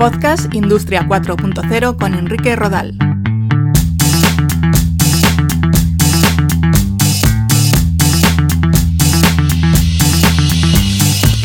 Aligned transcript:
Podcast 0.00 0.54
Industria 0.54 1.06
4.0 1.06 1.98
con 1.98 2.14
Enrique 2.14 2.56
Rodal. 2.56 2.96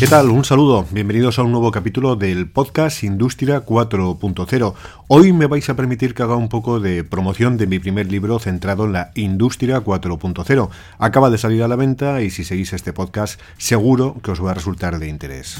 ¿Qué 0.00 0.06
tal? 0.06 0.30
Un 0.30 0.42
saludo. 0.46 0.86
Bienvenidos 0.90 1.38
a 1.38 1.42
un 1.42 1.52
nuevo 1.52 1.70
capítulo 1.70 2.16
del 2.16 2.48
podcast 2.48 3.04
Industria 3.04 3.62
4.0. 3.62 4.74
Hoy 5.08 5.34
me 5.34 5.44
vais 5.44 5.68
a 5.68 5.76
permitir 5.76 6.14
que 6.14 6.22
haga 6.22 6.36
un 6.36 6.48
poco 6.48 6.80
de 6.80 7.04
promoción 7.04 7.58
de 7.58 7.66
mi 7.66 7.78
primer 7.78 8.10
libro 8.10 8.38
centrado 8.38 8.86
en 8.86 8.94
la 8.94 9.10
Industria 9.16 9.84
4.0. 9.84 10.70
Acaba 10.98 11.28
de 11.28 11.36
salir 11.36 11.62
a 11.62 11.68
la 11.68 11.76
venta 11.76 12.22
y 12.22 12.30
si 12.30 12.42
seguís 12.42 12.72
este 12.72 12.94
podcast 12.94 13.38
seguro 13.58 14.16
que 14.22 14.30
os 14.30 14.42
va 14.42 14.52
a 14.52 14.54
resultar 14.54 14.98
de 14.98 15.08
interés. 15.08 15.58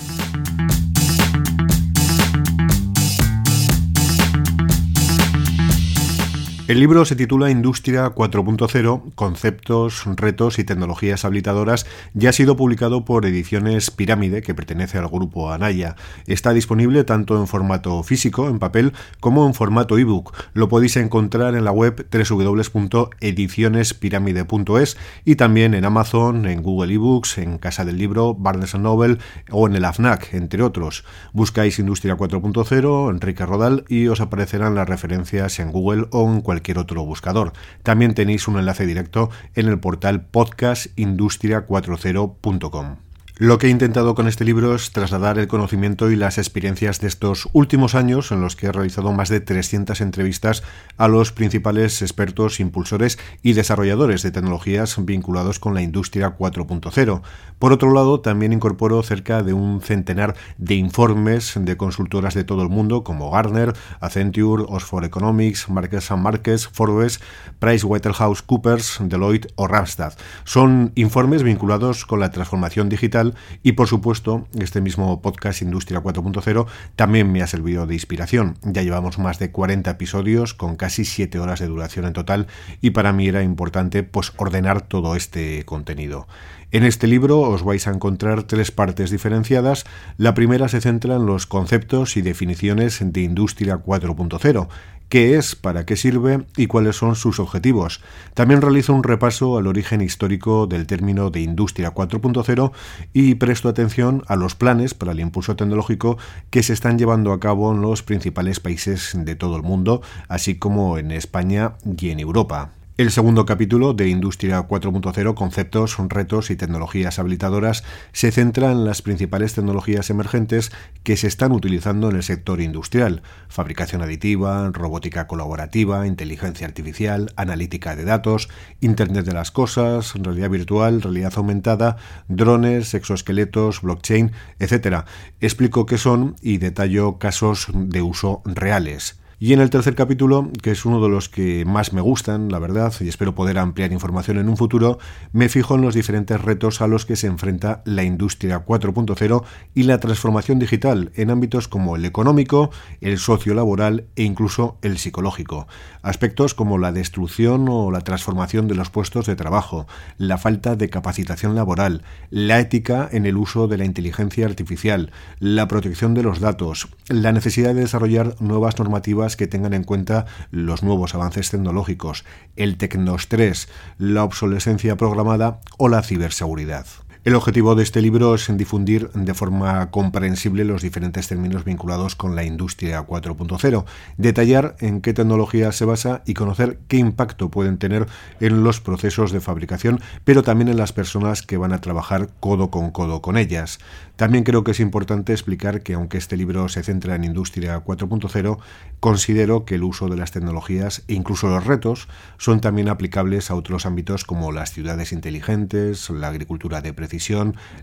El 6.69 6.81
libro 6.81 7.05
se 7.05 7.15
titula 7.15 7.49
Industria 7.49 8.13
4.0, 8.13 9.15
Conceptos, 9.15 10.03
Retos 10.17 10.59
y 10.59 10.65
Tecnologías 10.65 11.25
Habilitadoras 11.25 11.87
y 12.13 12.27
ha 12.27 12.33
sido 12.33 12.57
publicado 12.57 13.05
por 13.05 13.25
Ediciones 13.25 13.93
Pirámide, 13.93 14.43
que 14.43 14.53
pertenece 14.53 14.99
al 14.99 15.07
grupo 15.07 15.53
Anaya. 15.53 15.95
Está 16.27 16.53
disponible 16.53 17.05
tanto 17.05 17.39
en 17.39 17.47
formato 17.47 18.03
físico, 18.03 18.49
en 18.49 18.59
papel, 18.59 18.95
como 19.21 19.47
en 19.47 19.55
formato 19.55 19.97
ebook. 19.97 20.35
Lo 20.55 20.69
podéis 20.69 20.97
encontrar 20.97 21.55
en 21.55 21.65
la 21.65 21.71
web 21.71 22.05
www.edicionespiramide.es 22.11 24.97
y 25.25 25.37
también 25.37 25.73
en 25.73 25.85
Amazon, 25.85 26.47
en 26.47 26.65
Google 26.65 26.95
eBooks, 26.95 27.39
en 27.39 27.59
Casa 27.59 27.85
del 27.85 27.97
Libro, 27.97 28.35
Barnes 28.35 28.75
Noble 28.75 29.19
o 29.53 29.69
en 29.69 29.77
el 29.77 29.85
AFNAC, 29.85 30.35
entre 30.35 30.65
otros. 30.65 31.05
Buscáis 31.33 31.79
Industria 31.79 32.17
4.0, 32.17 33.13
Enrique 33.13 33.47
Rodal 33.47 33.85
y 33.89 34.09
os 34.09 34.21
aparecerán 34.21 34.75
las 34.75 34.89
referencias 34.89 35.61
en 35.61 35.71
Google 35.71 36.09
o 36.11 36.29
en 36.29 36.41
cualquier 36.41 36.56
cualquier 36.57 36.79
otro 36.79 37.05
buscador. 37.05 37.53
También 37.83 38.15
tenéis 38.15 38.49
un 38.49 38.59
enlace 38.59 38.87
directo 38.87 39.29
en 39.55 39.69
el 39.69 39.79
portal 39.79 40.27
podcastindustria40.com. 40.33 43.06
Lo 43.39 43.59
que 43.59 43.67
he 43.67 43.71
intentado 43.71 44.15
con 44.15 44.29
este 44.29 44.47
libro 44.47 44.75
es 44.75 44.93
trasladar 44.93 45.39
el 45.39 45.47
conocimiento 45.47 46.11
y 46.11 46.17
las 46.17 46.39
experiencias 46.39 47.01
de 47.01 47.09
estos 47.09 47.51
últimos 47.53 47.95
años 47.95 48.33
en 48.33 48.41
los 48.41 48.57
que 48.57 48.69
he 48.69 48.73
realizado 48.73 49.13
más 49.13 49.29
de 49.29 49.41
300 49.41 50.01
entrevistas 50.01 50.63
a 50.97 51.07
los 51.07 51.33
principales 51.33 52.01
expertos, 52.01 52.61
impulsores 52.61 53.19
y 53.43 53.53
desarrolladores 53.53 54.23
de 54.23 54.31
tecnologías 54.31 54.97
vinculados 55.05 55.59
con 55.59 55.75
la 55.75 55.83
industria 55.83 56.39
4.0. 56.39 57.21
Por 57.59 57.75
otro 57.75 57.93
lado, 57.93 58.21
también 58.21 58.55
incorporo 58.55 59.03
cerca 59.03 59.43
de 59.43 59.53
un 59.53 59.83
centenar 59.83 60.35
de 60.57 60.77
informes 60.77 61.53
de 61.61 61.77
consultoras 61.77 62.33
de 62.33 62.45
todo 62.45 62.63
el 62.63 62.71
mundo 62.71 63.05
como 63.05 63.31
Gartner, 63.31 63.75
Accenture, 64.01 64.65
Oxford 64.67 65.05
Economics, 65.05 65.69
Marques 65.69 66.11
Marques, 66.11 66.69
Forbes, 66.69 67.21
PricewaterhouseCoopers, 67.59 69.01
Deloitte 69.03 69.53
o 69.57 69.67
Randstad. 69.67 70.15
Son 70.45 70.93
informes 70.95 71.43
vinculados 71.43 72.07
con 72.07 72.21
la 72.21 72.31
transformación 72.31 72.89
digital 72.89 73.26
y 73.63 73.73
por 73.73 73.89
supuesto 73.89 74.47
este 74.59 74.81
mismo 74.81 75.21
podcast 75.23 75.63
Industria 75.63 76.03
4.0 76.03 76.67
también 76.97 77.33
me 77.33 77.43
ha 77.43 77.47
servido 77.47 77.87
de 77.87 77.95
inspiración. 77.95 78.57
Ya 78.63 78.83
llevamos 78.83 79.19
más 79.19 79.39
de 79.39 79.51
40 79.51 79.91
episodios 79.91 80.55
con 80.55 80.77
casi 80.77 81.05
7 81.05 81.39
horas 81.39 81.61
de 81.61 81.67
duración 81.67 82.05
en 82.05 82.13
total 82.13 82.47
y 82.81 82.91
para 82.91 83.13
mí 83.13 83.29
era 83.29 83.43
importante 83.43 84.03
pues 84.03 84.33
ordenar 84.37 84.83
todo 84.83 85.17
este 85.17 85.65
contenido. 85.65 86.27
En 86.73 86.83
este 86.83 87.07
libro 87.07 87.41
os 87.41 87.63
vais 87.63 87.87
a 87.87 87.93
encontrar 87.93 88.43
tres 88.43 88.73
partes 88.73 89.11
diferenciadas. 89.11 89.85
La 90.19 90.35
primera 90.35 90.69
se 90.69 90.81
centra 90.81 91.15
en 91.15 91.25
los 91.25 91.47
conceptos 91.47 92.17
y 92.17 92.23
definiciones 92.23 92.99
de 93.01 93.21
Industria 93.21 93.77
4.0, 93.77 94.69
qué 95.09 95.37
es, 95.37 95.55
para 95.55 95.87
qué 95.87 95.97
sirve 95.97 96.47
y 96.57 96.67
cuáles 96.67 96.97
son 96.97 97.17
sus 97.17 97.39
objetivos. 97.41 98.01
También 98.35 98.63
realizo 98.63 98.95
un 98.95 99.03
repaso 99.03 99.59
al 99.59 99.67
origen 99.67 100.01
histórico 100.01 100.67
del 100.67 100.87
término 100.87 101.31
de 101.31 101.41
Industria 101.41 101.95
4.0 101.95 102.73
y 103.13 103.35
presto 103.37 103.69
atención 103.69 104.23
a 104.27 104.37
los 104.37 104.55
planes 104.55 104.95
para 104.95 105.13
el 105.13 105.21
impulso 105.21 105.57
tecnológico 105.57 106.19
que 106.51 106.63
se 106.63 106.73
están 106.73 106.99
llevando 106.99 107.33
a 107.33 107.41
cabo 107.41 107.73
en 107.73 107.81
los 107.81 108.03
principales 108.03 108.61
países 108.61 109.13
de 109.15 109.37
todo 109.37 109.57
el 109.57 109.63
mundo, 109.63 110.03
así 110.29 110.57
como 110.57 110.99
en 110.99 111.11
España 111.11 111.75
y 111.99 112.11
en 112.11 112.21
Europa. 112.21 112.73
El 112.99 113.11
segundo 113.11 113.45
capítulo 113.45 113.93
de 113.93 114.09
Industria 114.09 114.67
4.0, 114.67 115.35
conceptos, 115.35 115.99
retos 116.09 116.51
y 116.51 116.57
tecnologías 116.57 117.19
habilitadoras, 117.19 117.85
se 118.13 118.33
centra 118.33 118.73
en 118.73 118.87
las 118.87 119.03
principales 119.03 119.53
tecnologías 119.53 120.09
emergentes 120.09 120.73
que 121.03 121.19
se 121.19 121.27
están 121.27 121.53
utilizando 121.53 122.09
en 122.09 122.17
el 122.17 122.23
sector 122.23 122.63
industrial, 122.63 123.21
fabricación 123.51 124.01
aditiva, 124.01 124.71
robótica 124.73 125.27
colaborativa, 125.27 126.07
inteligencia 126.07 126.67
artificial, 126.67 127.35
analítica 127.37 127.97
de 127.97 128.05
datos, 128.05 128.49
Internet 128.81 129.27
de 129.27 129.35
las 129.35 129.51
Cosas, 129.51 130.15
realidad 130.15 130.49
virtual, 130.49 131.03
realidad 131.03 131.35
aumentada, 131.37 131.99
drones, 132.29 132.95
exoesqueletos, 132.95 133.83
blockchain, 133.83 134.33
etc. 134.59 135.05
Explico 135.43 135.85
qué 135.85 135.99
son 135.99 136.37
y 136.41 136.57
detallo 136.57 137.19
casos 137.19 137.69
de 137.75 138.01
uso 138.01 138.41
reales. 138.47 139.21
Y 139.39 139.53
en 139.53 139.61
el 139.61 139.69
tercer 139.69 139.95
capítulo, 139.95 140.51
que 140.63 140.71
es 140.71 140.87
uno 140.87 140.99
de 141.03 141.11
los 141.11 141.29
que 141.29 141.67
más 141.67 141.93
me 141.93 142.01
gustan, 142.01 142.49
la 142.49 142.59
verdad, 142.59 142.95
y 143.01 143.09
espero 143.09 143.35
poder 143.35 143.59
ampliar 143.59 143.93
información 143.93 144.39
en 144.39 144.49
un 144.49 144.57
futuro, 144.57 144.99
me 145.35 145.51
fijo 145.51 145.75
en 145.75 145.83
los 145.83 145.95
diferentes 145.95 146.41
retos 146.41 146.81
a 146.81 146.87
los 146.87 147.05
que 147.05 147.17
se 147.17 147.27
enfrenta 147.27 147.83
la 147.85 148.03
industria 148.03 148.65
4.0 148.65 149.45
y 149.75 149.83
la 149.83 150.01
transformación 150.01 150.59
digital 150.59 151.13
en 151.17 151.31
ámbitos 151.31 151.69
como 151.69 151.97
el 151.97 152.07
económico, 152.07 152.71
el 153.03 153.19
sociolaboral 153.19 154.07
e 154.17 154.23
incluso 154.23 154.79
el 154.81 154.97
psicológico. 154.97 155.69
Aspectos 156.01 156.55
como 156.55 156.79
la 156.79 156.93
destrucción 156.93 157.69
o 157.69 157.91
la 157.91 158.01
transformación 158.01 158.69
de 158.69 158.75
los 158.75 158.89
puestos 158.89 159.27
de 159.27 159.37
trabajo, 159.37 159.87
la 160.17 160.39
falta 160.39 160.77
de 160.77 160.89
capacitación 160.89 161.55
laboral, 161.55 162.05
la 162.31 162.59
ética 162.59 163.07
en 163.13 163.27
el 163.27 163.37
uso 163.37 163.69
de 163.69 163.77
la 163.77 163.85
inteligencia 163.85 164.47
artificial, 164.47 165.13
la 165.41 165.69
protección 165.69 166.15
de 166.15 166.23
los 166.23 166.41
datos, 166.41 166.89
la 167.09 167.33
necesidad 167.33 167.75
de 167.75 167.83
desarrollar 167.83 168.35
nuevas 168.41 168.79
normativas 168.79 169.26
que 169.35 169.49
tengan 169.49 169.75
en 169.75 169.83
cuenta 169.83 170.27
los 170.53 170.85
nuevos 170.85 171.17
avances 171.17 171.51
tecnológicos, 171.51 172.25
el 172.55 172.77
tecnostrés, 172.77 173.69
la 173.99 174.23
obsolescencia 174.23 174.97
programada 174.97 175.61
o 175.79 175.89
la 175.89 176.03
ciberseguridad. 176.03 176.87
El 177.27 177.35
objetivo 177.35 177.75
de 177.75 177.83
este 177.83 178.03
libro 178.03 178.37
es 178.37 178.57
difundir 178.57 179.11
de 179.11 179.35
forma 179.35 179.91
comprensible 179.91 180.65
los 180.65 180.83
diferentes 180.83 181.27
términos 181.27 181.65
vinculados 181.65 182.15
con 182.15 182.37
la 182.37 182.45
industria 182.45 183.05
4.0, 183.05 183.85
detallar 184.17 184.77
en 184.79 185.01
qué 185.01 185.13
tecnología 185.13 185.73
se 185.73 185.85
basa 185.85 186.23
y 186.25 186.35
conocer 186.35 186.79
qué 186.87 186.99
impacto 186.99 187.51
pueden 187.51 187.79
tener 187.79 188.07
en 188.39 188.63
los 188.63 188.81
procesos 188.81 189.33
de 189.33 189.41
fabricación, 189.41 190.01
pero 190.23 190.45
también 190.45 190.69
en 190.69 190.77
las 190.77 190.93
personas 190.93 191.43
que 191.43 191.57
van 191.57 191.73
a 191.73 191.81
trabajar 191.81 192.29
codo 192.39 192.71
con 192.71 192.93
codo 192.93 193.23
con 193.23 193.37
ellas. 193.37 193.81
También 194.15 194.45
creo 194.45 194.63
que 194.63 194.71
es 194.71 194.79
importante 194.79 195.33
explicar 195.33 195.83
que 195.83 195.95
aunque 195.95 196.19
este 196.19 196.37
libro 196.37 196.69
se 196.69 196.85
centra 196.85 197.17
en 197.17 197.25
industria 197.25 197.85
4.0, 197.85 198.59
considero 199.01 199.65
que 199.65 199.75
el 199.75 199.83
uso 199.83 200.09
de 200.09 200.17
las 200.17 200.31
tecnologías 200.31 201.03
e 201.09 201.15
incluso 201.15 201.49
los 201.49 201.67
retos 201.67 202.09
son 202.39 202.61
también 202.61 202.89
aplicables 202.89 203.51
a 203.51 203.57
otros 203.57 203.85
ámbitos 203.85 204.25
como 204.25 204.53
las 204.53 204.71
ciudades 204.73 205.11
inteligentes, 205.13 206.09
la 206.09 206.29
agricultura 206.29 206.81
de 206.83 206.95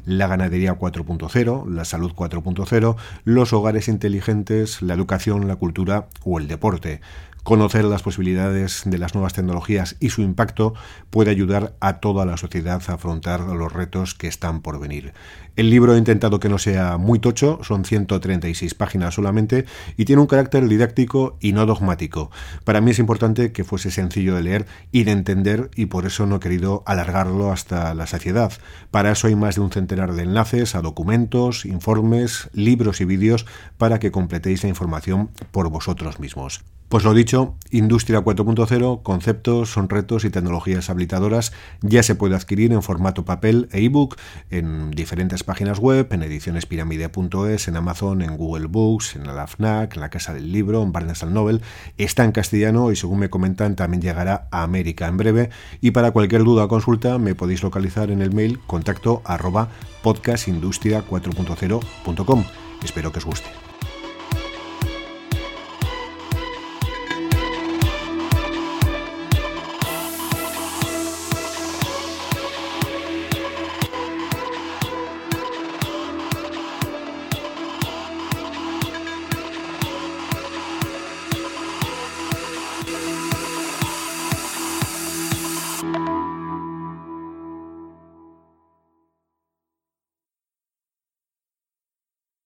la 0.06 0.28
ganadería 0.28 0.78
4.0, 0.78 1.70
la 1.70 1.86
salud 1.86 2.12
4.0, 2.16 2.96
los 3.24 3.54
hogares 3.54 3.88
inteligentes, 3.88 4.82
la 4.82 4.94
educación, 4.94 5.48
la 5.48 5.56
cultura 5.56 6.08
o 6.24 6.40
el 6.40 6.48
deporte. 6.48 7.02
Conocer 7.44 7.84
las 7.84 8.04
posibilidades 8.04 8.84
de 8.86 8.98
las 8.98 9.16
nuevas 9.16 9.34
tecnologías 9.34 9.98
y 10.00 10.12
su 10.12 10.22
impacto 10.22 10.76
puede 11.10 11.30
ayudar 11.30 11.76
a 11.82 12.00
toda 12.00 12.26
la 12.26 12.38
sociedad 12.38 12.82
a 12.88 12.94
afrontar 12.94 13.42
los 13.42 13.74
retos 13.74 14.14
que 14.14 14.28
están 14.28 14.62
por 14.62 14.80
venir. 14.80 15.14
El 15.58 15.70
libro 15.70 15.94
he 15.94 15.98
intentado 15.98 16.40
que 16.40 16.48
no 16.48 16.58
sea 16.58 16.98
muy 16.98 17.20
tocho, 17.20 17.60
son 17.62 17.84
136 17.84 18.74
páginas 18.76 19.16
solamente 19.16 19.66
y 19.98 20.06
tiene 20.06 20.22
un 20.22 20.28
carácter 20.28 20.70
didáctico 20.70 21.38
y 21.42 21.52
no 21.52 21.66
dogmático. 21.66 22.32
Para 22.64 22.80
mí 22.80 22.92
es 22.92 23.00
importante 23.00 23.52
que 23.52 23.66
fuese 23.66 23.92
sencillo 23.92 24.36
de 24.36 24.44
leer 24.44 24.66
y 24.94 25.04
de 25.04 25.12
entender 25.12 25.70
y 25.76 25.88
por 25.88 26.06
eso 26.06 26.26
no 26.26 26.38
he 26.38 26.40
querido 26.40 26.82
alargarlo 26.86 27.52
hasta 27.52 27.94
la 27.94 28.08
saciedad. 28.08 28.54
Para 28.90 29.12
eso 29.12 29.28
hay 29.28 29.36
más 29.36 29.56
de 29.56 29.62
un 29.62 29.72
centenar 29.72 30.14
de 30.14 30.24
enlaces 30.24 30.76
a 30.76 30.82
documentos, 30.82 31.66
informes, 31.66 32.50
libros 32.54 33.02
y 33.02 33.06
vídeos 33.06 33.46
para 33.78 34.00
que 34.00 34.12
completéis 34.12 34.64
la 34.64 34.70
información 34.70 35.30
por 35.52 35.70
vosotros 35.70 36.22
mismos. 36.22 36.64
Pues 36.94 37.06
lo 37.06 37.16
dicho, 37.16 37.56
Industria 37.72 38.24
4.0, 38.24 39.02
conceptos, 39.02 39.74
son 39.74 39.90
retos 39.90 40.26
y 40.26 40.30
tecnologías 40.30 40.92
habilitadoras 40.92 41.52
ya 41.82 42.04
se 42.04 42.14
puede 42.14 42.36
adquirir 42.36 42.72
en 42.72 42.84
formato 42.84 43.26
papel 43.26 43.68
e 43.72 43.84
ebook 43.84 44.16
en 44.52 44.92
diferentes 44.92 45.44
páginas 45.44 45.80
web, 45.80 46.08
en 46.12 46.22
edicionespiramide.es, 46.22 47.68
en 47.68 47.78
Amazon, 47.78 48.22
en 48.22 48.38
Google 48.38 48.68
Books, 48.68 49.16
en 49.16 49.26
la 49.26 49.48
FNAC, 49.48 49.96
en 49.96 50.02
la 50.02 50.12
Casa 50.12 50.36
del 50.36 50.52
Libro, 50.52 50.84
en 50.84 50.92
Barnes 50.92 51.26
Noble. 51.26 51.62
Está 51.98 52.26
en 52.26 52.32
castellano 52.32 52.92
y 52.92 52.96
según 52.96 53.18
me 53.18 53.32
comentan 53.32 53.76
también 53.76 54.04
llegará 54.04 54.48
a 54.52 54.62
América 54.62 55.08
en 55.08 55.18
breve. 55.18 55.50
Y 55.82 55.90
para 55.90 56.12
cualquier 56.12 56.44
duda 56.44 56.66
o 56.66 56.68
consulta 56.68 57.18
me 57.18 57.34
podéis 57.34 57.64
localizar 57.64 58.12
en 58.12 58.22
el 58.22 58.32
mail 58.32 58.60
contacto 58.68 59.24
arroba 59.26 59.70
podcastindustria4.0.com. 60.04 62.44
Espero 62.84 63.12
que 63.12 63.18
os 63.18 63.26
guste. 63.26 63.73